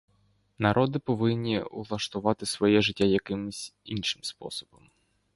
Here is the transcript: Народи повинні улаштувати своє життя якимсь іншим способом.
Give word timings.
Народи 0.57 0.99
повинні 0.99 1.61
улаштувати 1.61 2.45
своє 2.45 2.81
життя 2.81 3.05
якимсь 3.05 3.73
іншим 3.83 4.23
способом. 4.23 4.89